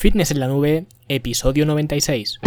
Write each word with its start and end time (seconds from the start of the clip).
Fitness 0.00 0.30
en 0.30 0.40
la 0.40 0.48
nube, 0.48 0.86
episodio 1.08 1.66
96. 1.66 2.40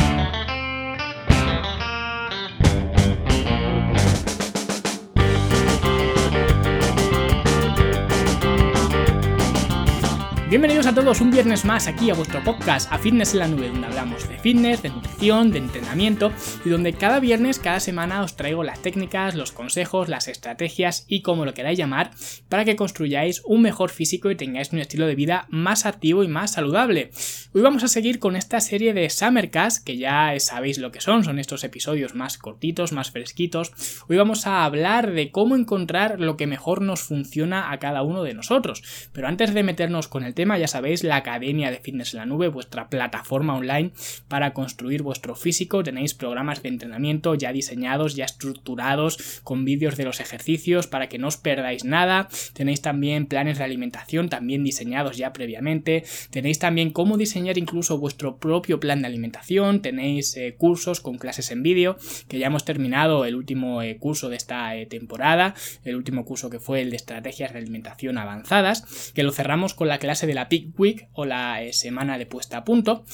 Bienvenidos 10.53 10.85
a 10.85 10.93
todos 10.93 11.19
un 11.19 11.31
viernes 11.31 11.65
más 11.65 11.87
aquí 11.87 12.11
a 12.11 12.13
vuestro 12.13 12.43
podcast 12.43 12.93
A 12.93 12.99
Fitness 12.99 13.33
en 13.33 13.39
la 13.39 13.47
Nube, 13.47 13.69
donde 13.69 13.87
hablamos 13.87 14.29
de 14.29 14.37
fitness, 14.37 14.83
de 14.83 14.89
nutrición, 14.89 15.51
de 15.51 15.57
entrenamiento 15.57 16.31
y 16.63 16.69
donde 16.69 16.93
cada 16.93 17.19
viernes, 17.19 17.57
cada 17.57 17.79
semana 17.79 18.21
os 18.21 18.35
traigo 18.35 18.63
las 18.63 18.79
técnicas, 18.79 19.33
los 19.33 19.51
consejos, 19.51 20.09
las 20.09 20.27
estrategias 20.27 21.05
y 21.07 21.23
como 21.23 21.45
lo 21.45 21.55
queráis 21.55 21.79
llamar 21.79 22.11
para 22.49 22.65
que 22.65 22.75
construyáis 22.75 23.41
un 23.45 23.63
mejor 23.63 23.89
físico 23.89 24.29
y 24.29 24.35
tengáis 24.35 24.71
un 24.73 24.77
estilo 24.77 25.07
de 25.07 25.15
vida 25.15 25.47
más 25.49 25.87
activo 25.87 26.23
y 26.23 26.27
más 26.27 26.51
saludable. 26.51 27.09
Hoy 27.53 27.61
vamos 27.63 27.83
a 27.83 27.87
seguir 27.87 28.19
con 28.19 28.35
esta 28.35 28.59
serie 28.59 28.93
de 28.93 29.09
Summercast, 29.09 29.83
que 29.83 29.97
ya 29.97 30.35
sabéis 30.37 30.77
lo 30.77 30.91
que 30.91 31.01
son, 31.01 31.23
son 31.23 31.39
estos 31.39 31.63
episodios 31.63 32.13
más 32.13 32.37
cortitos, 32.37 32.91
más 32.91 33.09
fresquitos. 33.09 33.71
Hoy 34.07 34.17
vamos 34.17 34.45
a 34.45 34.65
hablar 34.65 35.13
de 35.13 35.31
cómo 35.31 35.55
encontrar 35.55 36.19
lo 36.19 36.37
que 36.37 36.45
mejor 36.45 36.83
nos 36.83 37.01
funciona 37.01 37.71
a 37.71 37.79
cada 37.79 38.03
uno 38.03 38.21
de 38.21 38.35
nosotros. 38.35 39.09
Pero 39.13 39.27
antes 39.27 39.55
de 39.55 39.63
meternos 39.63 40.07
con 40.07 40.23
el 40.23 40.35
tema, 40.35 40.42
ya 40.43 40.67
sabéis, 40.67 41.03
la 41.03 41.17
Academia 41.17 41.71
de 41.71 41.77
Fitness 41.77 42.13
en 42.13 42.19
la 42.19 42.25
Nube, 42.25 42.47
vuestra 42.47 42.89
plataforma 42.89 43.55
online 43.55 43.91
para 44.27 44.53
construir 44.53 45.01
vuestro 45.01 45.35
físico. 45.35 45.83
Tenéis 45.83 46.13
programas 46.13 46.61
de 46.61 46.69
entrenamiento 46.69 47.35
ya 47.35 47.51
diseñados, 47.51 48.15
ya 48.15 48.25
estructurados, 48.25 49.41
con 49.43 49.65
vídeos 49.65 49.97
de 49.97 50.05
los 50.05 50.19
ejercicios 50.19 50.87
para 50.87 51.09
que 51.09 51.17
no 51.17 51.27
os 51.27 51.37
perdáis 51.37 51.83
nada. 51.83 52.27
Tenéis 52.53 52.81
también 52.81 53.25
planes 53.27 53.57
de 53.57 53.63
alimentación 53.63 54.29
también 54.29 54.63
diseñados 54.63 55.17
ya 55.17 55.33
previamente. 55.33 56.03
Tenéis 56.29 56.59
también 56.59 56.91
cómo 56.91 57.17
diseñar 57.17 57.57
incluso 57.57 57.97
vuestro 57.97 58.37
propio 58.37 58.79
plan 58.79 59.01
de 59.01 59.07
alimentación. 59.07 59.81
Tenéis 59.81 60.35
eh, 60.37 60.55
cursos 60.57 61.01
con 61.01 61.17
clases 61.17 61.51
en 61.51 61.63
vídeo, 61.63 61.97
que 62.27 62.39
ya 62.39 62.47
hemos 62.47 62.65
terminado 62.65 63.25
el 63.25 63.35
último 63.35 63.81
eh, 63.81 63.97
curso 63.97 64.29
de 64.29 64.35
esta 64.35 64.75
eh, 64.75 64.85
temporada, 64.85 65.55
el 65.83 65.95
último 65.95 66.25
curso 66.25 66.49
que 66.49 66.59
fue 66.59 66.81
el 66.81 66.89
de 66.89 66.95
estrategias 66.97 67.53
de 67.53 67.59
alimentación 67.59 68.17
avanzadas, 68.17 69.11
que 69.13 69.23
lo 69.23 69.31
cerramos 69.31 69.73
con 69.73 69.87
la 69.87 69.99
clase 69.99 70.27
de 70.27 70.32
la 70.33 70.49
Peak 70.49 70.77
Week 70.77 71.07
o 71.13 71.25
la 71.25 71.63
eh, 71.63 71.73
semana 71.73 72.17
de 72.17 72.25
puesta 72.25 72.57
a 72.57 72.63
punto. 72.63 73.05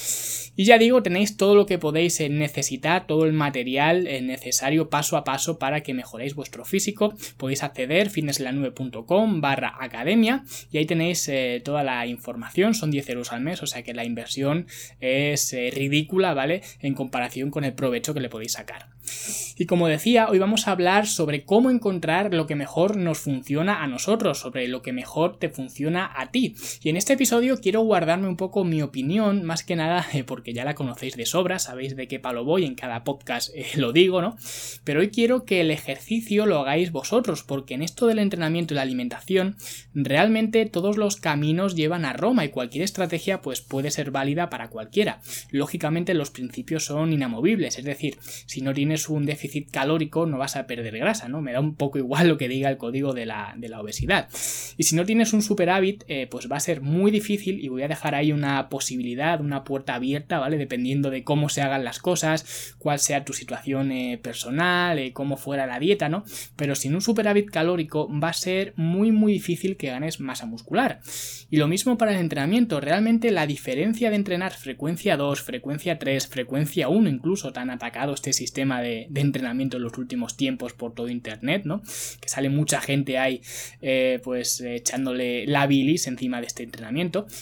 Y 0.55 0.65
ya 0.65 0.77
digo, 0.77 1.01
tenéis 1.03 1.37
todo 1.37 1.55
lo 1.55 1.65
que 1.65 1.77
podéis 1.77 2.19
eh, 2.19 2.29
necesitar, 2.29 3.07
todo 3.07 3.25
el 3.25 3.33
material 3.33 4.07
eh, 4.07 4.21
necesario 4.21 4.89
paso 4.89 5.17
a 5.17 5.23
paso 5.23 5.59
para 5.59 5.81
que 5.81 5.93
mejoréis 5.93 6.35
vuestro 6.35 6.65
físico. 6.65 7.13
Podéis 7.37 7.63
acceder 7.63 8.09
fitnesslanube.com 8.09 9.41
barra 9.41 9.75
academia 9.79 10.43
y 10.71 10.77
ahí 10.77 10.85
tenéis 10.85 11.29
toda 11.63 11.83
la 11.83 12.05
información, 12.07 12.73
son 12.73 12.91
10 12.91 13.09
euros 13.09 13.31
al 13.31 13.41
mes, 13.41 13.61
o 13.61 13.67
sea 13.67 13.83
que 13.83 13.93
la 13.93 14.05
inversión 14.05 14.67
es 14.99 15.53
ridícula, 15.73 16.33
¿vale? 16.33 16.61
En 16.81 16.93
comparación 16.93 17.51
con 17.51 17.63
el 17.63 17.73
provecho 17.73 18.13
que 18.13 18.19
le 18.19 18.29
podéis 18.29 18.53
sacar. 18.53 18.87
Y 19.57 19.65
como 19.65 19.87
decía, 19.87 20.29
hoy 20.29 20.39
vamos 20.39 20.67
a 20.67 20.71
hablar 20.71 21.07
sobre 21.07 21.43
cómo 21.43 21.69
encontrar 21.69 22.33
lo 22.33 22.47
que 22.47 22.55
mejor 22.55 22.95
nos 22.95 23.19
funciona 23.19 23.83
a 23.83 23.87
nosotros, 23.87 24.39
sobre 24.39 24.67
lo 24.67 24.81
que 24.81 24.93
mejor 24.93 25.37
te 25.37 25.49
funciona 25.49 26.09
a 26.15 26.31
ti. 26.31 26.55
Y 26.81 26.89
en 26.89 26.97
este 26.97 27.08
episodio 27.13 27.59
quiero 27.61 27.81
guardarme 27.81 28.27
un 28.27 28.37
poco 28.37 28.63
mi 28.63 28.81
opinión, 28.81 29.43
más 29.43 29.63
que 29.63 29.75
nada 29.75 30.05
eh, 30.13 30.23
porque 30.23 30.53
ya 30.53 30.65
la 30.65 30.75
conocéis 30.75 31.15
de 31.15 31.25
sobra, 31.25 31.59
sabéis 31.59 31.95
de 31.95 32.07
qué 32.07 32.19
palo 32.19 32.43
voy, 32.43 32.65
en 32.65 32.75
cada 32.75 33.03
podcast 33.03 33.49
eh, 33.55 33.67
lo 33.75 33.91
digo, 33.93 34.21
¿no? 34.21 34.35
Pero 34.83 34.99
hoy 34.99 35.09
quiero 35.09 35.45
que 35.45 35.61
el 35.61 35.71
ejercicio 35.71 36.45
lo 36.45 36.59
hagáis 36.59 36.91
vosotros, 36.91 37.43
porque 37.43 37.73
en 37.73 37.81
esto 37.81 38.07
del 38.07 38.19
entrenamiento 38.19 38.73
y 38.73 38.75
la 38.75 38.81
alimentación, 38.81 39.55
realmente 39.93 40.65
todos 40.65 40.97
los 40.97 41.15
caminos 41.15 41.75
llevan 41.75 42.05
a 42.05 42.13
Roma 42.13 42.45
y 42.45 42.49
cualquier 42.49 42.83
estrategia 42.83 43.41
pues 43.41 43.61
puede 43.61 43.91
ser 43.91 44.11
válida 44.11 44.49
para 44.49 44.69
cualquiera. 44.69 45.21
Lógicamente 45.51 46.13
los 46.13 46.31
principios 46.31 46.85
son 46.85 47.13
inamovibles, 47.13 47.77
es 47.77 47.85
decir, 47.85 48.17
si 48.21 48.61
no 48.61 48.73
tienes 48.73 49.09
un 49.09 49.25
déficit 49.25 49.71
calórico 49.71 50.25
no 50.25 50.37
vas 50.37 50.55
a 50.55 50.67
perder 50.67 50.97
grasa, 50.97 51.27
¿no? 51.29 51.41
Me 51.41 51.53
da 51.53 51.59
un 51.59 51.75
poco 51.75 51.97
igual 51.97 52.27
lo 52.27 52.37
que 52.37 52.47
diga 52.47 52.69
el 52.69 52.77
código 52.77 53.13
de 53.13 53.25
la, 53.25 53.55
obesidad. 53.79 54.27
Y 54.77 54.83
si 54.83 54.95
no 54.95 55.05
tienes 55.05 55.33
un 55.33 55.41
superávit, 55.41 56.03
eh, 56.07 56.27
pues 56.29 56.51
va 56.51 56.57
a 56.57 56.59
ser 56.59 56.81
muy 56.81 56.98
difícil 57.09 57.63
y 57.63 57.69
voy 57.69 57.83
a 57.83 57.87
dejar 57.87 58.15
ahí 58.15 58.33
una 58.33 58.67
posibilidad, 58.67 59.39
una 59.39 59.63
puerta 59.63 59.95
abierta, 59.95 60.39
¿vale? 60.39 60.57
Dependiendo 60.57 61.09
de 61.09 61.23
cómo 61.23 61.47
se 61.47 61.61
hagan 61.61 61.85
las 61.85 61.99
cosas, 61.99 62.75
cuál 62.77 62.99
sea 62.99 63.23
tu 63.23 63.31
situación 63.31 63.91
eh, 63.93 64.19
personal, 64.21 64.99
eh, 64.99 65.13
cómo 65.13 65.37
fuera 65.37 65.65
la 65.65 65.79
dieta, 65.79 66.09
¿no? 66.09 66.25
Pero 66.57 66.75
sin 66.75 66.93
un 66.93 67.01
superávit 67.01 67.49
calórico 67.49 68.09
va 68.11 68.29
a 68.29 68.33
ser 68.33 68.73
muy 68.75 69.13
muy 69.13 69.31
difícil 69.31 69.77
que 69.77 69.87
ganes 69.87 70.19
masa 70.19 70.45
muscular. 70.45 70.99
Y 71.49 71.57
lo 71.57 71.69
mismo 71.69 71.97
para 71.97 72.11
el 72.11 72.19
entrenamiento, 72.19 72.81
realmente 72.81 73.31
la 73.31 73.47
diferencia 73.47 74.09
de 74.09 74.17
entrenar 74.17 74.51
frecuencia 74.51 75.15
2, 75.15 75.41
frecuencia 75.41 75.97
3, 75.97 76.27
frecuencia 76.27 76.89
1 76.89 77.09
incluso, 77.09 77.53
tan 77.53 77.69
atacado 77.69 78.13
este 78.13 78.33
sistema 78.33 78.81
de 78.81 78.89
de, 78.89 79.21
entrenamiento 79.21 79.77
en 79.77 79.83
los 79.83 79.97
últimos 79.97 80.35
tiempos 80.35 80.73
por 80.73 80.93
todo 80.93 81.09
internet, 81.09 81.63
¿no? 81.65 81.81
Que 82.19 82.29
sale 82.29 82.49
mucha 82.49 82.81
gente 82.81 83.17
ahí, 83.17 83.41
eh, 83.81 84.19
pues 84.23 84.61
echándole 84.61 85.45
la 85.47 85.67
bilis 85.67 86.07
encima 86.07 86.41
de 86.41 86.47
este 86.47 86.63
entrenamiento, 86.63 86.78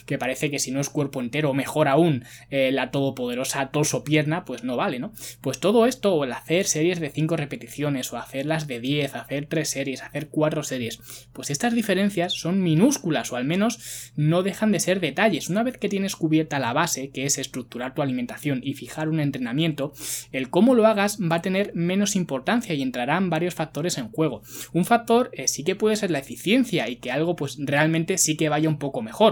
que 0.06 0.18
parece 0.18 0.50
que 0.52 0.60
si 0.60 0.72
no 0.72 0.80
es 0.80 0.90
cuerpo 0.90 1.22
entero, 1.22 1.54
mejor 1.54 1.88
aún, 1.88 2.26
eh, 2.50 2.72
la 2.72 2.92
todopoderosa 2.92 3.70
torso 3.72 4.04
pierna, 4.04 4.46
pues 4.46 4.64
no 4.64 4.78
vale, 4.78 5.00
¿no? 5.00 5.14
Pues 5.42 5.60
todo 5.60 5.86
esto, 5.86 6.14
o 6.14 6.24
el 6.24 6.32
hacer 6.32 6.66
series 6.66 7.00
de 7.00 7.10
5 7.10 7.38
repeticiones, 7.38 8.12
o 8.14 8.18
hacerlas 8.18 8.68
de 8.68 8.80
10, 8.80 9.16
hacer 9.16 9.46
3 9.48 9.70
series, 9.70 10.04
hacer 10.04 10.30
4 10.30 10.64
series, 10.64 11.00
pues 11.34 11.50
estas 11.50 11.74
diferencias 11.74 12.34
son 12.34 12.62
minúsculas, 12.62 13.32
o 13.32 13.36
al 13.36 13.46
menos 13.46 14.12
no 14.16 14.44
dejan 14.44 14.72
de 14.72 14.80
ser 14.80 15.00
detalles. 15.00 15.50
Una 15.50 15.64
vez 15.64 15.78
que 15.78 15.90
tienes 15.90 16.16
cubierta 16.16 16.60
la 16.60 16.74
base, 16.74 17.10
que 17.10 17.26
es 17.26 17.38
estructurar 17.38 17.94
tu 17.94 18.02
alimentación 18.02 18.62
y 18.64 18.74
fijar 18.74 19.10
un 19.10 19.20
entrenamiento, 19.20 19.94
el 20.32 20.50
cómo 20.50 20.74
lo 20.74 20.88
hagas 20.88 21.20
va 21.20 21.38
a 21.38 21.42
tener 21.42 21.72
menos 21.74 22.16
importancia 22.16 22.74
y 22.74 22.82
entrarán 22.82 23.30
varios 23.30 23.56
factores 23.56 23.98
en 23.98 24.10
juego. 24.10 24.42
Un 24.74 24.86
factor 24.86 25.30
eh, 25.34 25.48
sí 25.48 25.64
que 25.64 25.76
puede 25.76 25.96
ser 25.96 26.12
la 26.12 26.20
eficiencia 26.20 26.90
y 26.90 26.98
que 26.98 27.12
algo 27.12 27.36
pues 27.36 27.58
realmente 27.60 28.18
sí 28.18 28.38
que 28.38 28.50
vaya 28.50 28.70
un 28.70 28.80
poco 28.80 29.02
mejor. 29.02 29.27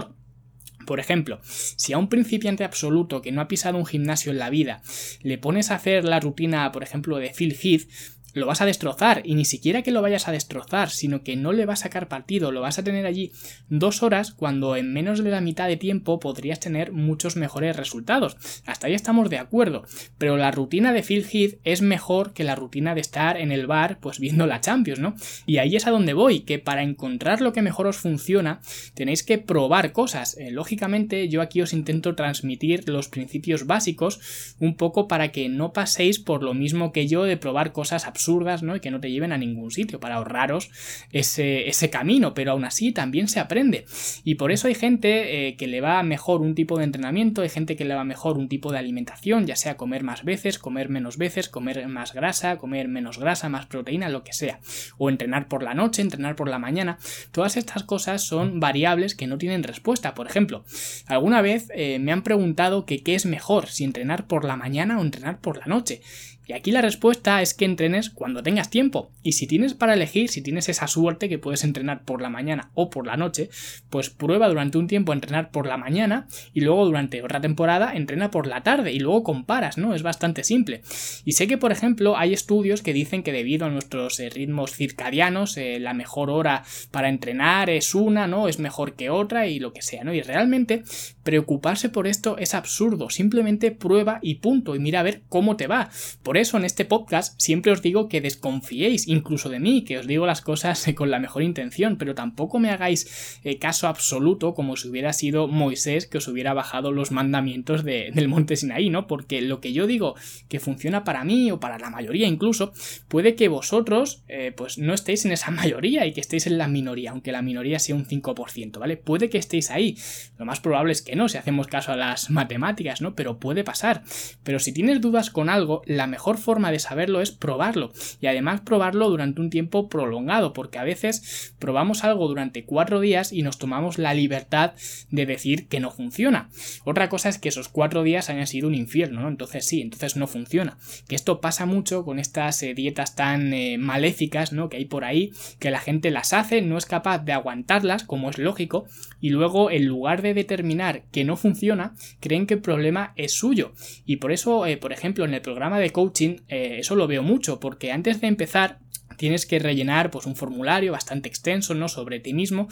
Por 0.86 1.00
ejemplo, 1.00 1.40
si 1.42 1.92
a 1.92 1.98
un 1.98 2.08
principiante 2.08 2.64
absoluto 2.64 3.20
que 3.20 3.32
no 3.32 3.40
ha 3.40 3.48
pisado 3.48 3.76
un 3.76 3.86
gimnasio 3.86 4.32
en 4.32 4.38
la 4.38 4.50
vida 4.50 4.82
le 5.20 5.36
pones 5.36 5.70
a 5.70 5.74
hacer 5.74 6.04
la 6.04 6.20
rutina, 6.20 6.72
por 6.72 6.82
ejemplo, 6.82 7.18
de 7.18 7.30
Phil 7.30 7.56
Heath, 7.60 7.88
lo 8.36 8.46
vas 8.46 8.60
a 8.60 8.66
destrozar 8.66 9.22
y 9.24 9.34
ni 9.34 9.46
siquiera 9.46 9.80
que 9.80 9.90
lo 9.90 10.02
vayas 10.02 10.28
a 10.28 10.32
destrozar, 10.32 10.90
sino 10.90 11.22
que 11.22 11.36
no 11.36 11.52
le 11.52 11.64
vas 11.64 11.80
a 11.80 11.82
sacar 11.84 12.06
partido, 12.06 12.52
lo 12.52 12.60
vas 12.60 12.78
a 12.78 12.84
tener 12.84 13.06
allí 13.06 13.32
dos 13.70 14.02
horas 14.02 14.32
cuando 14.32 14.76
en 14.76 14.92
menos 14.92 15.24
de 15.24 15.30
la 15.30 15.40
mitad 15.40 15.68
de 15.68 15.78
tiempo 15.78 16.20
podrías 16.20 16.60
tener 16.60 16.92
muchos 16.92 17.36
mejores 17.36 17.76
resultados. 17.76 18.36
Hasta 18.66 18.88
ahí 18.88 18.94
estamos 18.94 19.30
de 19.30 19.38
acuerdo, 19.38 19.84
pero 20.18 20.36
la 20.36 20.50
rutina 20.50 20.92
de 20.92 21.02
Phil 21.02 21.24
Heath 21.24 21.60
es 21.64 21.80
mejor 21.80 22.34
que 22.34 22.44
la 22.44 22.54
rutina 22.54 22.94
de 22.94 23.00
estar 23.00 23.38
en 23.38 23.52
el 23.52 23.66
bar 23.66 24.00
pues 24.00 24.18
viendo 24.18 24.46
la 24.46 24.60
Champions, 24.60 25.00
¿no? 25.00 25.14
Y 25.46 25.56
ahí 25.56 25.74
es 25.74 25.86
a 25.86 25.90
donde 25.90 26.12
voy, 26.12 26.40
que 26.40 26.58
para 26.58 26.82
encontrar 26.82 27.40
lo 27.40 27.54
que 27.54 27.62
mejor 27.62 27.86
os 27.86 27.96
funciona 27.96 28.60
tenéis 28.92 29.22
que 29.22 29.38
probar 29.38 29.92
cosas. 29.92 30.36
Eh, 30.36 30.50
lógicamente 30.50 31.30
yo 31.30 31.40
aquí 31.40 31.62
os 31.62 31.72
intento 31.72 32.14
transmitir 32.14 32.86
los 32.86 33.08
principios 33.08 33.66
básicos 33.66 34.54
un 34.58 34.76
poco 34.76 35.08
para 35.08 35.32
que 35.32 35.48
no 35.48 35.72
paséis 35.72 36.18
por 36.18 36.42
lo 36.42 36.52
mismo 36.52 36.92
que 36.92 37.06
yo 37.06 37.24
de 37.24 37.38
probar 37.38 37.72
cosas 37.72 38.06
absurdas 38.06 38.25
¿no? 38.62 38.76
Y 38.76 38.80
que 38.80 38.90
no 38.90 39.00
te 39.00 39.10
lleven 39.10 39.32
a 39.32 39.38
ningún 39.38 39.70
sitio 39.70 40.00
para 40.00 40.16
ahorraros 40.16 40.70
ese, 41.12 41.68
ese 41.68 41.90
camino, 41.90 42.34
pero 42.34 42.52
aún 42.52 42.64
así 42.64 42.92
también 42.92 43.28
se 43.28 43.40
aprende. 43.40 43.84
Y 44.24 44.36
por 44.36 44.52
eso 44.52 44.68
hay 44.68 44.74
gente 44.74 45.48
eh, 45.48 45.56
que 45.56 45.66
le 45.66 45.80
va 45.80 46.02
mejor 46.02 46.40
un 46.40 46.54
tipo 46.54 46.78
de 46.78 46.84
entrenamiento, 46.84 47.42
hay 47.42 47.48
gente 47.48 47.76
que 47.76 47.84
le 47.84 47.94
va 47.94 48.04
mejor 48.04 48.38
un 48.38 48.48
tipo 48.48 48.72
de 48.72 48.78
alimentación, 48.78 49.46
ya 49.46 49.56
sea 49.56 49.76
comer 49.76 50.02
más 50.02 50.24
veces, 50.24 50.58
comer 50.58 50.88
menos 50.88 51.18
veces, 51.18 51.48
comer 51.48 51.86
más 51.88 52.12
grasa, 52.12 52.56
comer 52.58 52.88
menos 52.88 53.18
grasa, 53.18 53.48
más 53.48 53.66
proteína, 53.66 54.08
lo 54.08 54.24
que 54.24 54.32
sea. 54.32 54.60
O 54.98 55.10
entrenar 55.10 55.48
por 55.48 55.62
la 55.62 55.74
noche, 55.74 56.02
entrenar 56.02 56.36
por 56.36 56.48
la 56.48 56.58
mañana. 56.58 56.98
Todas 57.32 57.56
estas 57.56 57.84
cosas 57.84 58.22
son 58.22 58.60
variables 58.60 59.14
que 59.14 59.26
no 59.26 59.38
tienen 59.38 59.62
respuesta. 59.62 60.14
Por 60.14 60.26
ejemplo, 60.26 60.64
alguna 61.06 61.42
vez 61.42 61.68
eh, 61.74 61.98
me 61.98 62.12
han 62.12 62.22
preguntado 62.22 62.86
qué 62.86 63.02
es 63.06 63.26
mejor, 63.26 63.68
si 63.68 63.84
entrenar 63.84 64.26
por 64.26 64.44
la 64.44 64.56
mañana 64.56 64.98
o 64.98 65.02
entrenar 65.02 65.40
por 65.40 65.58
la 65.58 65.66
noche. 65.66 66.00
Y 66.46 66.52
aquí 66.52 66.70
la 66.70 66.80
respuesta 66.80 67.42
es 67.42 67.54
que 67.54 67.64
entrenes 67.64 68.10
cuando 68.10 68.42
tengas 68.42 68.70
tiempo. 68.70 69.10
Y 69.22 69.32
si 69.32 69.46
tienes 69.48 69.74
para 69.74 69.94
elegir, 69.94 70.28
si 70.28 70.42
tienes 70.42 70.68
esa 70.68 70.86
suerte 70.86 71.28
que 71.28 71.38
puedes 71.38 71.64
entrenar 71.64 72.04
por 72.04 72.22
la 72.22 72.30
mañana 72.30 72.70
o 72.74 72.88
por 72.88 73.06
la 73.06 73.16
noche, 73.16 73.50
pues 73.90 74.10
prueba 74.10 74.48
durante 74.48 74.78
un 74.78 74.86
tiempo 74.86 75.12
entrenar 75.12 75.50
por 75.50 75.66
la 75.66 75.76
mañana 75.76 76.28
y 76.52 76.60
luego 76.60 76.86
durante 76.86 77.22
otra 77.22 77.40
temporada 77.40 77.92
entrena 77.94 78.30
por 78.30 78.46
la 78.46 78.62
tarde 78.62 78.92
y 78.92 79.00
luego 79.00 79.24
comparas, 79.24 79.76
¿no? 79.76 79.94
Es 79.94 80.02
bastante 80.02 80.44
simple. 80.44 80.82
Y 81.24 81.32
sé 81.32 81.48
que, 81.48 81.58
por 81.58 81.72
ejemplo, 81.72 82.16
hay 82.16 82.32
estudios 82.32 82.82
que 82.82 82.92
dicen 82.92 83.24
que 83.24 83.32
debido 83.32 83.66
a 83.66 83.70
nuestros 83.70 84.20
eh, 84.20 84.30
ritmos 84.30 84.72
circadianos, 84.72 85.56
eh, 85.56 85.80
la 85.80 85.94
mejor 85.94 86.30
hora 86.30 86.62
para 86.92 87.08
entrenar 87.08 87.70
es 87.70 87.94
una, 87.94 88.28
¿no? 88.28 88.46
Es 88.46 88.60
mejor 88.60 88.94
que 88.94 89.10
otra 89.10 89.48
y 89.48 89.58
lo 89.58 89.72
que 89.72 89.82
sea, 89.82 90.04
¿no? 90.04 90.14
Y 90.14 90.22
realmente 90.22 90.84
preocuparse 91.24 91.88
por 91.88 92.06
esto 92.06 92.38
es 92.38 92.54
absurdo. 92.54 93.10
Simplemente 93.10 93.72
prueba 93.72 94.20
y 94.22 94.36
punto 94.36 94.76
y 94.76 94.78
mira 94.78 95.00
a 95.00 95.02
ver 95.02 95.22
cómo 95.28 95.56
te 95.56 95.66
va. 95.66 95.90
Por 96.36 96.42
eso 96.42 96.58
en 96.58 96.66
este 96.66 96.84
podcast 96.84 97.34
siempre 97.40 97.72
os 97.72 97.80
digo 97.80 98.10
que 98.10 98.20
desconfiéis 98.20 99.08
incluso 99.08 99.48
de 99.48 99.58
mí, 99.58 99.84
que 99.84 99.96
os 99.96 100.06
digo 100.06 100.26
las 100.26 100.42
cosas 100.42 100.84
con 100.94 101.10
la 101.10 101.18
mejor 101.18 101.42
intención, 101.42 101.96
pero 101.96 102.14
tampoco 102.14 102.58
me 102.58 102.68
hagáis 102.68 103.40
eh, 103.42 103.58
caso 103.58 103.88
absoluto 103.88 104.52
como 104.52 104.76
si 104.76 104.88
hubiera 104.88 105.14
sido 105.14 105.48
Moisés 105.48 106.06
que 106.06 106.18
os 106.18 106.28
hubiera 106.28 106.52
bajado 106.52 106.92
los 106.92 107.10
mandamientos 107.10 107.84
del 107.84 108.28
monte 108.28 108.56
Sinaí, 108.56 108.90
¿no? 108.90 109.06
Porque 109.06 109.40
lo 109.40 109.62
que 109.62 109.72
yo 109.72 109.86
digo 109.86 110.14
que 110.50 110.60
funciona 110.60 111.04
para 111.04 111.24
mí 111.24 111.50
o 111.50 111.58
para 111.58 111.78
la 111.78 111.88
mayoría 111.88 112.28
incluso, 112.28 112.74
puede 113.08 113.34
que 113.34 113.48
vosotros 113.48 114.22
eh, 114.28 114.52
pues 114.54 114.76
no 114.76 114.92
estéis 114.92 115.24
en 115.24 115.32
esa 115.32 115.50
mayoría 115.52 116.04
y 116.04 116.12
que 116.12 116.20
estéis 116.20 116.46
en 116.46 116.58
la 116.58 116.68
minoría, 116.68 117.12
aunque 117.12 117.32
la 117.32 117.40
minoría 117.40 117.78
sea 117.78 117.94
un 117.94 118.04
5%, 118.04 118.78
¿vale? 118.78 118.98
Puede 118.98 119.30
que 119.30 119.38
estéis 119.38 119.70
ahí, 119.70 119.96
lo 120.36 120.44
más 120.44 120.60
probable 120.60 120.92
es 120.92 121.00
que 121.00 121.16
no, 121.16 121.30
si 121.30 121.38
hacemos 121.38 121.66
caso 121.66 121.92
a 121.92 121.96
las 121.96 122.28
matemáticas, 122.28 123.00
¿no? 123.00 123.14
Pero 123.14 123.38
puede 123.38 123.64
pasar. 123.64 124.02
Pero 124.42 124.58
si 124.58 124.74
tienes 124.74 125.00
dudas 125.00 125.30
con 125.30 125.48
algo, 125.48 125.80
la 125.86 126.06
mejor 126.06 126.25
forma 126.34 126.72
de 126.72 126.80
saberlo 126.80 127.20
es 127.20 127.30
probarlo 127.30 127.92
y 128.20 128.26
además 128.26 128.62
probarlo 128.62 129.08
durante 129.08 129.40
un 129.40 129.50
tiempo 129.50 129.88
prolongado, 129.88 130.52
porque 130.52 130.78
a 130.78 130.84
veces 130.84 131.54
probamos 131.58 132.02
algo 132.02 132.26
durante 132.28 132.64
cuatro 132.64 133.00
días 133.00 133.32
y 133.32 133.42
nos 133.42 133.58
tomamos 133.58 133.98
la 133.98 134.14
libertad 134.14 134.72
de 135.10 135.26
decir 135.26 135.68
que 135.68 135.80
no 135.80 135.90
funciona. 135.90 136.50
Otra 136.84 137.08
cosa 137.08 137.28
es 137.28 137.38
que 137.38 137.48
esos 137.48 137.68
cuatro 137.68 138.02
días 138.02 138.28
hayan 138.30 138.46
sido 138.46 138.68
un 138.68 138.74
infierno, 138.74 139.20
¿no? 139.20 139.28
Entonces 139.28 139.64
sí, 139.66 139.80
entonces 139.80 140.16
no 140.16 140.26
funciona. 140.26 140.78
Que 141.08 141.14
esto 141.14 141.40
pasa 141.40 141.66
mucho 141.66 142.04
con 142.04 142.18
estas 142.18 142.62
eh, 142.62 142.74
dietas 142.74 143.14
tan 143.14 143.52
eh, 143.52 143.78
maléficas, 143.78 144.52
¿no? 144.52 144.68
Que 144.68 144.78
hay 144.78 144.84
por 144.86 145.04
ahí, 145.04 145.32
que 145.58 145.70
la 145.70 145.80
gente 145.80 146.10
las 146.10 146.32
hace, 146.32 146.62
no 146.62 146.78
es 146.78 146.86
capaz 146.86 147.18
de 147.18 147.32
aguantarlas, 147.32 148.04
como 148.04 148.30
es 148.30 148.38
lógico, 148.38 148.86
y 149.20 149.30
luego 149.30 149.70
en 149.70 149.86
lugar 149.86 150.22
de 150.22 150.34
determinar 150.34 151.04
que 151.12 151.24
no 151.24 151.36
funciona, 151.36 151.94
creen 152.20 152.46
que 152.46 152.54
el 152.54 152.60
problema 152.60 153.12
es 153.16 153.32
suyo. 153.32 153.72
Y 154.04 154.16
por 154.16 154.32
eso, 154.32 154.66
eh, 154.66 154.76
por 154.76 154.92
ejemplo, 154.92 155.24
en 155.24 155.34
el 155.34 155.42
programa 155.42 155.78
de 155.78 155.90
coaching, 156.16 156.38
eso 156.48 156.96
lo 156.96 157.06
veo 157.06 157.22
mucho, 157.22 157.60
porque 157.60 157.92
antes 157.92 158.20
de 158.20 158.26
empezar 158.26 158.78
tienes 159.18 159.46
que 159.46 159.58
rellenar 159.58 160.10
pues 160.10 160.26
un 160.26 160.36
formulario 160.36 160.92
bastante 160.92 161.28
extenso, 161.28 161.74
¿no? 161.74 161.88
Sobre 161.88 162.20
ti 162.20 162.32
mismo 162.32 162.68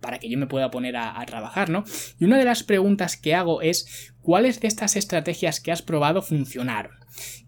para 0.00 0.18
que 0.18 0.28
yo 0.28 0.38
me 0.38 0.46
pueda 0.46 0.70
poner 0.70 0.96
a, 0.96 1.18
a, 1.18 1.24
trabajar, 1.24 1.70
¿no? 1.70 1.84
Y 2.20 2.24
una 2.24 2.38
de 2.38 2.44
las 2.44 2.62
preguntas 2.62 3.16
que 3.16 3.34
hago 3.34 3.62
es 3.62 4.12
¿cuáles 4.20 4.60
de 4.60 4.68
estas 4.68 4.96
estrategias 4.96 5.60
que 5.60 5.72
has 5.72 5.82
probado 5.82 6.20
funcionaron? 6.20 6.92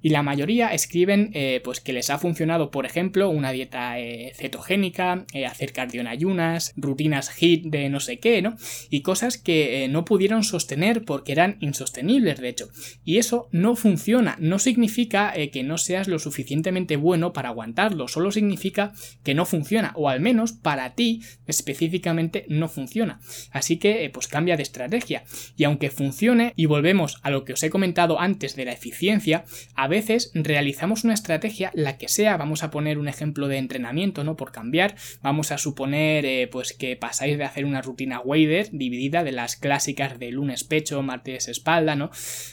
Y 0.03 0.11
la 0.11 0.23
mayoría 0.23 0.69
escriben 0.69 1.31
eh, 1.35 1.61
pues 1.65 1.81
que 1.81 1.93
les 1.93 2.11
ha 2.11 2.19
funcionado, 2.19 2.71
por 2.71 2.87
ejemplo, 2.87 3.29
una 3.29 3.51
dieta 3.51 3.99
eh, 3.99 4.33
cetogénica, 4.37 5.27
eh, 5.33 5.47
hacer 5.47 5.73
cardio 5.73 6.01
en 6.01 6.07
ayunas, 6.07 6.75
rutinas 6.77 7.29
HIT 7.29 7.67
de 7.67 7.89
no 7.89 8.01
sé 8.01 8.19
qué, 8.19 8.41
¿no? 8.43 8.57
Y 8.91 9.03
cosas 9.03 9.37
que 9.37 9.89
no 9.91 10.05
pudieron 10.05 10.45
sostener 10.45 11.05
porque 11.05 11.33
eran 11.33 11.57
insostenibles, 11.61 12.41
de 12.41 12.49
hecho. 12.49 12.69
Y 13.05 13.19
eso 13.19 13.49
no 13.51 13.75
funciona, 13.75 14.37
no 14.39 14.59
significa 14.59 15.35
que 15.53 15.63
no 15.63 15.79
seas 15.79 16.09
lo 16.09 16.19
suficientemente 16.19 16.97
bueno 16.97 17.33
para 17.33 17.49
aguantarlo, 17.49 18.09
solo 18.09 18.31
significa 18.31 18.93
que 19.25 19.35
no 19.35 19.45
funciona, 19.45 19.93
o 19.97 20.09
al 20.09 20.21
menos 20.21 20.53
para 20.53 20.95
ti 20.95 21.23
específicamente 21.47 22.47
no 22.49 22.69
funciona. 22.69 23.21
Así 23.51 23.79
que 23.79 24.09
pues 24.13 24.29
cambia 24.29 24.57
de 24.57 24.63
estrategia. 24.63 25.25
Y 25.57 25.65
aunque 25.65 25.91
funcione, 25.91 26.53
y 26.57 26.67
volvemos 26.67 27.19
a 27.23 27.31
lo 27.31 27.45
que 27.45 27.55
os 27.55 27.63
he 27.63 27.71
comentado 27.71 28.21
antes 28.21 28.57
de 28.57 28.65
la 28.65 28.73
eficiencia, 28.73 29.45
a 29.75 29.89
veces 29.89 30.31
realizamos 30.35 31.05
una 31.05 31.15
estrategia, 31.15 31.71
la 31.75 31.99
que 31.99 32.09
sea, 32.09 32.37
vamos 32.37 32.63
a 32.63 32.71
poner 32.71 32.99
un 32.99 33.09
ejemplo 33.09 33.49
de 33.49 33.59
entrenamiento, 33.59 34.25
¿no? 34.25 34.37
Por 34.37 34.53
cambiar, 34.53 34.97
vamos 35.23 35.53
a 35.53 35.59
suponer 35.59 36.25
eh, 36.25 36.49
pues 36.51 36.73
que 36.73 36.97
pasáis 36.97 37.39
de 37.39 37.45
hacer 37.45 37.65
una 37.65 37.83
rutina 37.83 38.21
wader 38.21 38.71
dividida 38.73 39.25
de 39.25 39.33
las 39.33 39.57
clásicas 39.57 40.19
de 40.19 40.31
lunes 40.31 40.65
pecho, 40.65 41.03
martes 41.03 41.49
espalda, 41.49 41.95
¿no? 41.95 42.11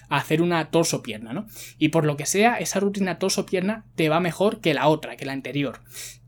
A 0.09 0.17
hacer 0.17 0.41
una 0.41 0.69
torso-pierna, 0.71 1.33
¿no? 1.33 1.47
Y 1.77 1.89
por 1.89 2.05
lo 2.05 2.17
que 2.17 2.25
sea, 2.25 2.55
esa 2.55 2.79
rutina 2.79 3.19
torso-pierna 3.19 3.85
te 3.95 4.09
va 4.09 4.19
mejor 4.19 4.61
que 4.61 4.73
la 4.73 4.87
otra, 4.87 5.15
que 5.15 5.25
la 5.25 5.33
anterior. 5.33 5.81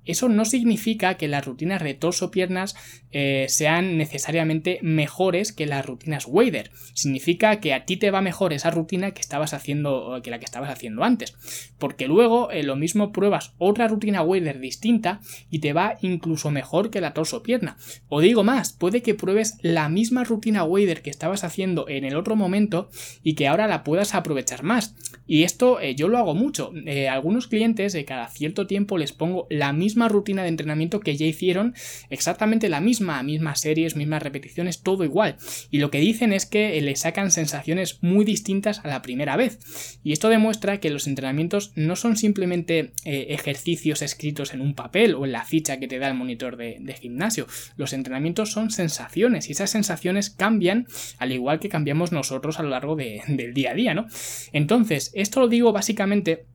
Eso 0.06 0.30
no 0.30 0.46
significa 0.46 1.16
que 1.16 1.28
las 1.28 1.46
rutinas 1.46 1.84
de 1.84 1.94
torso-piernas 1.94 2.76
eh, 3.12 3.46
sean 3.50 3.98
necesariamente 3.98 4.80
mejores 4.82 5.52
que 5.52 5.66
las 5.66 5.86
rutinas 5.86 6.26
wader. 6.28 6.72
Significa 6.94 7.60
que 7.60 7.74
a 7.74 7.86
ti 7.86 7.98
te 7.98 8.12
va 8.12 8.22
mejor 8.22 8.54
esa 8.54 8.72
rutina 8.72 9.12
que 9.12 9.22
estabas 9.22 9.54
haciendo 9.54 10.20
que 10.24 10.32
la 10.32 10.40
que 10.40 10.46
estabas 10.46 10.70
haciendo 10.70 11.04
antes. 11.04 11.36
Porque 11.80 12.08
luego 12.08 12.52
eh, 12.52 12.64
lo 12.64 12.76
mismo 12.76 13.12
pruebas 13.12 13.54
otra 13.58 13.88
rutina 13.88 14.22
wader 14.22 14.60
distinta 14.60 15.22
y 15.50 15.60
te 15.60 15.74
va 15.74 15.98
incluso 16.02 16.52
mejor 16.52 16.90
que 16.90 17.02
la 17.02 17.14
torso-pierna. 17.14 17.78
O 18.08 18.22
digo 18.22 18.44
más, 18.44 18.74
puede 18.74 19.02
que 19.02 19.16
pruebes 19.16 19.58
la 19.62 19.90
misma 19.90 20.24
rutina 20.24 20.64
wader 20.64 21.02
que 21.02 21.10
estabas 21.10 21.44
haciendo 21.44 21.88
en 21.90 22.06
el 22.06 22.16
otro 22.16 22.36
momento 22.36 22.90
y 23.24 23.36
que 23.36 23.48
ahora 23.48 23.68
la 23.68 23.84
puedas 23.84 24.16
aprovechar 24.16 24.64
más. 24.64 24.96
Y 25.28 25.44
esto 25.44 25.80
eh, 25.80 25.96
yo 25.96 26.08
lo 26.08 26.18
hago 26.18 26.36
mucho. 26.36 26.72
algunos 27.10 27.48
clientes 27.48 27.96
cada 28.06 28.28
cierto 28.28 28.68
tiempo 28.68 28.98
les 28.98 29.14
pongo 29.14 29.48
la 29.50 29.74
misma 29.74 30.08
rutina 30.10 30.44
de 30.44 30.50
entrenamiento 30.50 31.00
que 31.00 31.16
ya 31.16 31.26
hicieron, 31.26 31.74
exactamente 32.10 32.70
la 32.70 32.82
misma, 32.82 33.22
mismas 33.24 33.62
series, 33.62 33.96
mismas 33.96 34.24
repeticiones, 34.24 34.82
todo 34.82 35.04
igual. 35.04 35.38
Y 35.72 35.80
lo 35.80 35.92
que 35.92 36.00
dicen 36.00 36.34
es 36.34 36.46
que 36.46 36.80
le 36.82 36.96
sacan 36.96 37.32
sensaciones 37.32 38.00
muy 38.02 38.26
distintas 38.26 38.84
a 38.84 38.88
la 38.88 39.02
primera 39.02 39.38
vez. 39.38 40.00
Y 40.04 40.12
esto 40.12 40.30
demuestra 40.30 40.80
que 40.80 40.90
los 40.90 41.08
entrenamientos 41.08 41.72
no 41.76 41.96
son 41.96 42.18
simplemente 42.18 42.94
eh, 43.04 43.28
ejercicios 43.30 44.02
escritos 44.02 44.54
en 44.54 44.62
un 44.62 44.76
papel 44.76 45.16
o 45.16 45.26
en 45.26 45.32
la 45.32 45.46
ficha 45.46 45.80
que 45.80 45.88
te 45.88 46.00
da 46.00 46.08
el 46.08 46.16
monitor 46.16 46.58
de, 46.58 46.96
gimnasio. 47.00 47.48
Los 47.76 47.94
entrenamientos 47.94 48.52
son 48.52 48.72
sensaciones 48.72 49.50
y 49.50 49.52
esas 49.52 49.70
sensaciones 49.70 50.30
cambian 50.30 50.88
al 51.18 51.32
igual 51.32 51.60
que 51.60 51.70
cambiamos 51.70 52.12
nosotros 52.12 52.60
a 52.60 52.64
lo 52.64 52.70
largo 52.70 52.96
del 52.96 53.54
día 53.54 53.72
a 53.72 53.74
día, 53.74 53.94
¿no? 53.94 54.08
Entonces, 54.54 55.12
esto 55.22 55.40
lo 55.40 55.48
digo 55.48 55.72
básicamente 55.72 56.46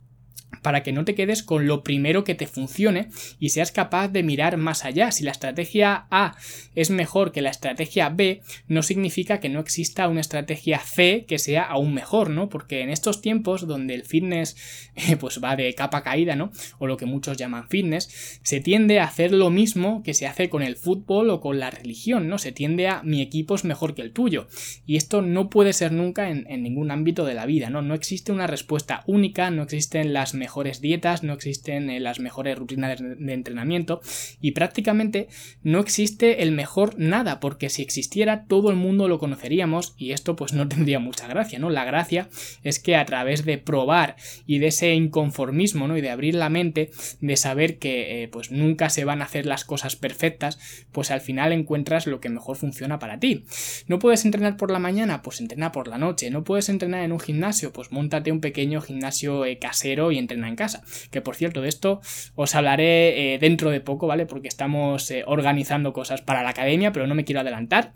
para 0.63 0.83
que 0.83 0.93
no 0.93 1.05
te 1.05 1.15
quedes 1.15 1.43
con 1.43 1.67
lo 1.67 1.83
primero 1.83 2.25
que 2.25 2.35
te 2.35 2.47
funcione 2.47 3.09
y 3.39 3.51
seas 3.51 3.73
capaz 3.73 4.09
de 4.09 4.23
mirar 4.23 4.57
más 4.57 4.85
allá. 4.85 5.11
Si 5.11 5.25
la 5.25 5.31
estrategia 5.31 6.07
A 6.11 6.37
es 6.75 6.91
mejor 6.91 7.33
que 7.33 7.43
la 7.43 7.51
estrategia 7.51 8.09
B, 8.09 8.43
no 8.69 8.83
significa 8.83 9.41
que 9.41 9.49
no 9.49 9.61
exista 9.61 10.09
una 10.09 10.21
estrategia 10.21 10.79
C 10.79 11.25
que 11.27 11.39
sea 11.39 11.63
aún 11.63 11.95
mejor, 11.95 12.31
¿no? 12.31 12.49
Porque 12.49 12.83
en 12.83 12.91
estos 12.91 13.21
tiempos 13.21 13.67
donde 13.67 13.95
el 13.95 14.05
fitness 14.05 14.57
eh, 14.95 15.17
pues 15.17 15.41
va 15.43 15.57
de 15.57 15.75
capa 15.75 16.03
caída, 16.03 16.37
¿no? 16.37 16.53
O 16.79 16.87
lo 16.87 16.97
que 16.97 17.07
muchos 17.07 17.37
llaman 17.37 17.69
fitness, 17.69 18.41
se 18.43 18.61
tiende 18.61 19.01
a 19.01 19.05
hacer 19.05 19.33
lo 19.33 19.51
mismo 19.51 20.03
que 20.03 20.15
se 20.15 20.27
hace 20.27 20.49
con 20.49 20.63
el 20.63 20.77
fútbol 20.77 21.31
o 21.31 21.41
con 21.41 21.59
la 21.59 21.71
religión, 21.71 22.29
¿no? 22.29 22.39
Se 22.39 22.53
tiende 22.53 22.89
a 22.89 23.03
mi 23.03 23.23
equipo 23.23 23.55
es 23.55 23.65
mejor 23.65 23.95
que 23.95 24.03
el 24.03 24.13
tuyo. 24.13 24.49
Y 24.87 24.97
esto 24.97 25.23
no 25.23 25.49
puede 25.51 25.73
ser 25.73 25.93
nunca 25.93 26.29
en, 26.29 26.47
en 26.49 26.63
ningún 26.63 26.91
ámbito 26.91 27.25
de 27.25 27.35
la 27.35 27.47
vida, 27.47 27.71
¿no? 27.71 27.83
No 27.83 27.95
existe 27.95 28.33
una 28.33 28.47
respuesta 28.47 29.03
única, 29.07 29.51
no 29.51 29.63
existen 29.63 30.13
las 30.13 30.35
mejores 30.35 30.50
dietas, 30.81 31.23
no 31.23 31.33
existen 31.33 31.91
eh, 31.91 32.01
las 32.01 32.21
mejores 32.21 32.59
rutinas 32.59 32.99
de 33.01 33.33
entrenamiento 33.33 34.01
y 34.41 34.53
prácticamente 34.53 35.29
no 35.63 35.81
existe 35.81 36.43
el 36.43 36.53
mejor 36.53 36.99
nada, 36.99 37.41
porque 37.41 37.69
si 37.69 37.83
existiera 37.83 38.45
todo 38.47 38.71
el 38.71 38.77
mundo 38.77 39.09
lo 39.09 39.19
conoceríamos 39.19 39.95
y 39.97 40.13
esto 40.13 40.37
pues 40.37 40.53
no 40.53 40.69
tendría 40.69 40.99
mucha 40.99 41.27
gracia, 41.27 41.59
¿no? 41.59 41.71
La 41.71 41.85
gracia 41.85 42.29
es 42.63 42.79
que 42.79 42.97
a 42.97 43.05
través 43.05 43.45
de 43.45 43.59
probar 43.59 44.17
y 44.47 44.59
de 44.59 44.69
ese 44.69 44.95
inconformismo, 44.95 45.89
¿no? 45.89 45.97
Y 45.97 46.01
de 46.01 46.11
abrir 46.11 46.35
la 46.35 46.49
mente, 46.49 46.91
de 47.21 47.37
saber 47.37 47.79
que 47.79 48.23
eh, 48.23 48.29
pues 48.29 48.51
nunca 48.51 48.91
se 48.91 49.05
van 49.05 49.23
a 49.23 49.25
hacer 49.25 49.47
las 49.47 49.65
cosas 49.65 49.97
perfectas, 49.97 50.59
pues 50.93 51.11
al 51.11 51.21
final 51.21 51.53
encuentras 51.53 52.07
lo 52.07 52.21
que 52.21 52.29
mejor 52.29 52.57
funciona 52.57 52.99
para 52.99 53.19
ti. 53.19 53.45
¿No 53.87 53.99
puedes 53.99 54.25
entrenar 54.25 54.57
por 54.57 54.71
la 54.71 54.79
mañana? 54.79 55.23
Pues 55.23 55.41
entrena 55.41 55.73
por 55.73 55.89
la 55.89 55.99
noche. 55.99 56.31
¿No 56.31 56.45
puedes 56.45 56.69
entrenar 56.69 57.03
en 57.03 57.13
un 57.13 57.21
gimnasio? 57.21 57.73
Pues 57.73 57.93
montate 57.93 58.33
un 58.33 58.41
pequeño 58.41 58.81
gimnasio 58.81 59.45
eh, 59.45 59.59
casero 59.59 60.13
y 60.13 60.19
entrena 60.19 60.40
en 60.49 60.57
casa. 60.57 60.83
Que 61.11 61.21
por 61.21 61.37
cierto, 61.37 61.63
de 61.63 61.69
esto 61.69 62.01
os 62.35 62.55
hablaré 62.55 63.35
eh, 63.35 63.39
dentro 63.39 63.71
de 63.71 63.81
poco, 63.81 64.07
¿vale? 64.07 64.27
Porque 64.27 64.49
estamos 64.49 65.11
eh, 65.11 65.25
organizando 65.27 65.93
cosas 65.93 66.23
para 66.23 66.43
la 66.43 66.51
academia, 66.51 66.93
pero 66.93 67.07
no 67.07 67.15
me 67.15 67.25
quiero 67.25 67.41
adelantar. 67.41 67.93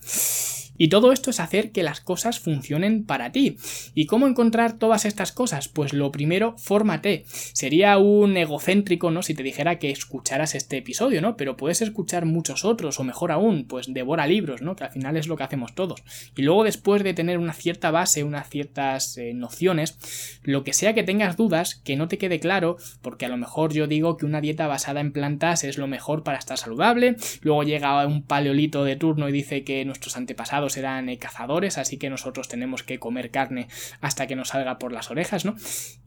Y 0.76 0.88
todo 0.88 1.12
esto 1.12 1.31
es 1.31 1.40
hacer 1.40 1.73
que 1.73 1.83
las 1.83 2.00
cosas 2.00 2.40
funcionen 2.40 3.04
para 3.04 3.33
ti. 3.33 3.57
¿Y 3.95 4.07
cómo 4.07 4.26
encontrar 4.26 4.78
todas 4.78 5.04
estas 5.04 5.33
cosas? 5.33 5.69
Pues 5.69 5.93
lo 5.93 6.11
primero, 6.11 6.57
fórmate. 6.59 7.25
Sería 7.26 7.99
un 7.99 8.37
egocéntrico, 8.37 9.11
¿no? 9.11 9.23
Si 9.23 9.35
te 9.35 9.43
dijera 9.43 9.78
que 9.78 9.90
escucharas 9.90 10.54
este 10.54 10.78
episodio, 10.78 11.21
¿no? 11.21 11.37
Pero 11.37 11.57
puedes 11.57 11.83
escuchar 11.83 12.26
muchos 12.26 12.64
otros, 12.64 12.99
o 12.99 13.04
mejor 13.04 13.33
aún, 13.33 13.66
pues 13.66 13.93
devora 13.93 14.26
libros, 14.26 14.62
¿no? 14.62 14.76
Que 14.76 14.85
al 14.85 14.90
final 14.90 15.16
es 15.16 15.28
lo 15.28 15.37
que 15.37 15.45
hacemos 15.45 15.75
todos. 15.75 16.02
Y 16.37 16.43
luego, 16.43 16.64
después 16.64 17.02
de 17.04 17.14
tener 17.14 17.38
una 17.38 17.52
cierta 17.52 17.90
base, 17.90 18.25
unas 18.25 18.49
ciertas 18.49 19.16
eh, 19.16 19.33
nociones, 19.35 19.99
lo 20.43 20.64
que 20.64 20.73
sea 20.73 20.95
que 20.95 21.02
tengas 21.02 21.37
dudas, 21.37 21.76
que 21.76 21.97
no 21.97 22.09
te 22.09 22.19
quede 22.19 22.40
claro, 22.40 22.76
porque 23.02 23.26
a 23.26 23.28
lo 23.28 23.37
mejor 23.37 23.73
yo 23.73 23.87
digo 23.87 24.16
que 24.16 24.26
una 24.26 24.40
dieta 24.40 24.66
basada 24.66 25.00
en 25.00 25.12
plantas 25.12 25.64
es 25.64 25.78
lo 25.78 25.87
mejor 25.87 26.23
para 26.23 26.38
estar 26.38 26.59
saludable, 26.59 27.16
luego 27.43 27.62
llega 27.62 28.07
un 28.07 28.23
paleolito 28.23 28.85
de 28.85 28.97
turno 28.97 29.28
y 29.28 29.33
dice 29.33 29.64
que 29.64 29.85
nuestros 29.85 30.16
antepasados 30.16 30.63
antepasados 30.64 30.76
eran 30.76 31.09
eh, 31.09 31.18
cazadores, 31.18 31.78
así 31.78 31.99
que 31.99 32.11
nosotros 32.11 32.49
tenemos 32.49 32.83
que 32.83 32.99
comer 32.99 33.30
carne 33.30 33.68
hasta 34.00 34.26
que 34.26 34.37
nos 34.37 34.49
salga 34.49 34.78
por 34.78 34.92
las 34.92 35.11
orejas, 35.11 35.44
¿no? 35.44 35.54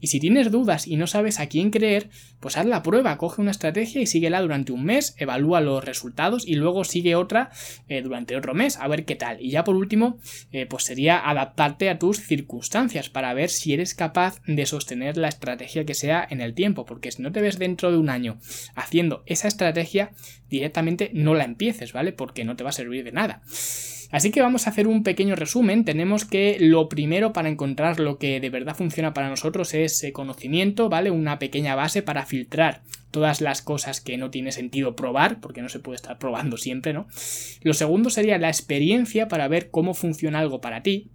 Y 0.00 0.08
si 0.08 0.20
tienes 0.20 0.50
dudas 0.50 0.86
y 0.86 0.96
no 0.96 1.06
sabes 1.06 1.40
a 1.40 1.46
quién 1.46 1.70
creer, 1.70 2.08
pues 2.40 2.56
haz 2.56 2.66
la 2.66 2.82
prueba, 2.82 3.16
coge 3.18 3.40
una 3.40 3.50
estrategia 3.50 4.00
y 4.00 4.06
síguela 4.06 4.40
durante 4.40 4.72
un 4.72 4.84
mes, 4.84 5.14
evalúa 5.18 5.60
los 5.60 5.84
resultados 5.84 6.46
y 6.46 6.54
luego 6.54 6.84
sigue 6.84 7.14
otra 7.14 7.50
eh, 7.88 8.02
durante 8.02 8.36
otro 8.36 8.54
mes, 8.54 8.76
a 8.76 8.88
ver 8.88 9.04
qué 9.04 9.16
tal. 9.16 9.40
Y 9.40 9.50
ya 9.50 9.64
por 9.64 9.76
último, 9.76 10.18
eh, 10.52 10.66
pues 10.66 10.84
sería 10.84 11.18
adaptarte 11.28 11.90
a 11.90 11.98
tus 11.98 12.18
circunstancias 12.18 13.10
para 13.10 13.34
ver 13.34 13.50
si 13.50 13.72
eres 13.72 13.94
capaz 13.94 14.40
de 14.46 14.66
sostener 14.66 15.16
la 15.16 15.28
estrategia 15.28 15.84
que 15.84 15.94
sea 15.94 16.26
en 16.28 16.40
el 16.40 16.54
tiempo, 16.54 16.84
porque 16.84 17.10
si 17.12 17.22
no 17.22 17.32
te 17.32 17.40
ves 17.40 17.58
dentro 17.58 17.90
de 17.90 17.98
un 17.98 18.10
año 18.10 18.38
haciendo 18.74 19.22
esa 19.26 19.48
estrategia, 19.48 20.12
directamente 20.48 21.10
no 21.12 21.34
la 21.34 21.44
empieces, 21.44 21.92
¿vale? 21.92 22.12
Porque 22.12 22.44
no 22.44 22.56
te 22.56 22.64
va 22.64 22.70
a 22.70 22.72
servir 22.72 23.04
de 23.04 23.12
nada. 23.12 23.42
Así 24.10 24.30
que 24.30 24.40
vamos 24.40 24.66
a 24.66 24.70
hacer 24.70 24.88
un 24.88 25.02
pequeño 25.02 25.36
resumen. 25.36 25.84
Tenemos 25.84 26.24
que 26.24 26.56
lo 26.60 26.88
primero 26.88 27.32
para 27.32 27.48
encontrar 27.48 28.00
lo 28.00 28.18
que 28.18 28.40
de 28.40 28.50
verdad 28.50 28.74
funciona 28.74 29.12
para 29.12 29.28
nosotros 29.28 29.74
es 29.74 30.02
eh, 30.02 30.12
conocimiento, 30.12 30.88
¿vale? 30.88 31.10
Una 31.10 31.38
pequeña 31.38 31.74
base 31.74 32.02
para 32.02 32.24
filtrar 32.24 32.82
todas 33.10 33.40
las 33.40 33.62
cosas 33.62 34.00
que 34.00 34.16
no 34.16 34.30
tiene 34.30 34.52
sentido 34.52 34.96
probar, 34.96 35.40
porque 35.40 35.62
no 35.62 35.68
se 35.68 35.80
puede 35.80 35.96
estar 35.96 36.18
probando 36.18 36.56
siempre, 36.56 36.92
¿no? 36.92 37.06
Lo 37.62 37.74
segundo 37.74 38.10
sería 38.10 38.38
la 38.38 38.48
experiencia 38.48 39.28
para 39.28 39.48
ver 39.48 39.70
cómo 39.70 39.94
funciona 39.94 40.38
algo 40.38 40.60
para 40.60 40.82
ti. 40.82 41.10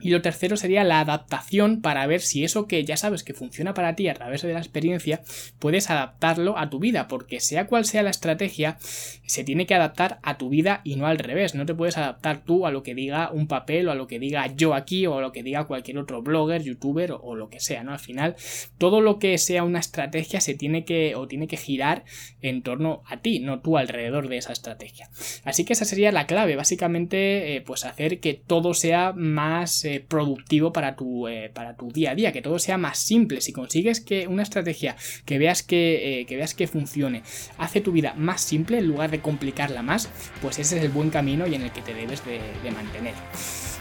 Y 0.00 0.10
lo 0.10 0.22
tercero 0.22 0.56
sería 0.56 0.84
la 0.84 1.00
adaptación 1.00 1.80
para 1.80 2.06
ver 2.06 2.20
si 2.20 2.44
eso 2.44 2.66
que 2.66 2.84
ya 2.84 2.96
sabes 2.96 3.22
que 3.22 3.32
funciona 3.32 3.74
para 3.74 3.94
ti 3.94 4.08
a 4.08 4.14
través 4.14 4.42
de 4.42 4.52
la 4.52 4.58
experiencia, 4.58 5.22
puedes 5.58 5.88
adaptarlo 5.88 6.58
a 6.58 6.68
tu 6.68 6.78
vida, 6.78 7.08
porque 7.08 7.40
sea 7.40 7.66
cual 7.66 7.84
sea 7.84 8.02
la 8.02 8.10
estrategia, 8.10 8.76
se 8.80 9.44
tiene 9.44 9.66
que 9.66 9.74
adaptar 9.74 10.18
a 10.22 10.36
tu 10.36 10.48
vida 10.48 10.80
y 10.84 10.96
no 10.96 11.06
al 11.06 11.18
revés. 11.18 11.54
No 11.54 11.64
te 11.64 11.74
puedes 11.74 11.96
adaptar 11.96 12.44
tú 12.44 12.66
a 12.66 12.70
lo 12.70 12.82
que 12.82 12.94
diga 12.94 13.30
un 13.30 13.46
papel 13.46 13.88
o 13.88 13.92
a 13.92 13.94
lo 13.94 14.06
que 14.06 14.18
diga 14.18 14.54
yo 14.54 14.74
aquí 14.74 15.06
o 15.06 15.18
a 15.18 15.20
lo 15.20 15.32
que 15.32 15.42
diga 15.42 15.64
cualquier 15.64 15.98
otro 15.98 16.22
blogger, 16.22 16.62
youtuber 16.62 17.12
o, 17.12 17.34
lo 17.34 17.48
que 17.48 17.60
sea, 17.60 17.82
¿no? 17.82 17.92
Al 17.92 17.98
final, 17.98 18.36
todo 18.78 19.00
lo 19.00 19.18
que 19.18 19.38
sea 19.38 19.64
una 19.64 19.80
estrategia 19.80 20.40
se 20.40 20.54
tiene 20.54 20.84
que 20.84 21.14
o 21.14 21.26
tiene 21.26 21.46
que 21.46 21.56
girar 21.56 22.04
en 22.42 22.62
torno 22.62 23.02
a 23.06 23.18
ti, 23.18 23.40
no 23.40 23.60
tú 23.60 23.78
alrededor 23.78 24.28
de 24.28 24.38
esa 24.38 24.52
estrategia. 24.52 25.08
Así 25.44 25.64
que 25.64 25.72
esa 25.72 25.84
sería 25.84 26.12
la 26.12 26.26
clave, 26.26 26.56
básicamente, 26.56 27.56
eh, 27.56 27.60
pues 27.60 27.84
hacer 27.84 28.20
que 28.20 28.34
todo 28.34 28.74
sea 28.74 29.12
más 29.12 29.83
eh, 29.84 30.04
productivo 30.06 30.72
para 30.72 30.96
tu, 30.96 31.28
eh, 31.28 31.50
para 31.52 31.74
tu 31.76 31.90
día 31.90 32.12
a 32.12 32.14
día, 32.14 32.32
que 32.32 32.42
todo 32.42 32.58
sea 32.58 32.78
más 32.78 32.98
simple. 32.98 33.40
Si 33.40 33.52
consigues 33.52 34.00
que 34.00 34.26
una 34.26 34.42
estrategia 34.42 34.96
que 35.24 35.38
veas 35.38 35.62
que, 35.62 36.20
eh, 36.20 36.26
que 36.26 36.36
veas 36.36 36.54
que 36.54 36.66
funcione 36.66 37.22
hace 37.58 37.80
tu 37.80 37.92
vida 37.92 38.14
más 38.16 38.40
simple 38.40 38.78
en 38.78 38.88
lugar 38.88 39.10
de 39.10 39.20
complicarla 39.20 39.82
más, 39.82 40.08
pues 40.40 40.58
ese 40.58 40.78
es 40.78 40.84
el 40.84 40.90
buen 40.90 41.10
camino 41.10 41.46
y 41.46 41.54
en 41.54 41.62
el 41.62 41.72
que 41.72 41.82
te 41.82 41.94
debes 41.94 42.24
de, 42.24 42.40
mantener. 42.70 43.14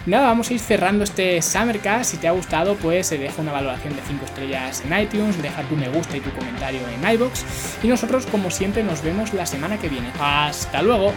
Nada, 0.06 0.28
vamos 0.28 0.50
a 0.50 0.54
ir 0.54 0.60
cerrando 0.60 1.04
este 1.04 1.42
Summercast. 1.42 2.12
Si 2.12 2.18
te 2.18 2.28
ha 2.28 2.32
gustado, 2.32 2.76
pues 2.76 3.10
deja 3.10 3.42
una 3.42 3.54
valoración 3.54 3.96
de 3.96 4.02
5 4.02 4.26
estrellas 4.26 4.84
en 4.86 5.02
iTunes, 5.02 5.42
deja 5.42 5.64
tu 5.64 5.76
me 5.76 5.88
gusta 5.90 6.18
y 6.18 6.20
tu 6.20 6.30
comentario 6.32 6.82
en 6.90 7.14
iBox. 7.14 7.46
Y 7.84 7.88
nosotros, 7.88 8.26
como 8.26 8.52
siempre, 8.52 8.84
nos 8.84 9.02
vemos 9.02 9.34
la 9.34 9.46
semana 9.46 9.80
que 9.80 9.88
viene. 9.88 10.12
¡Hasta 10.20 10.82
luego! 10.82 11.14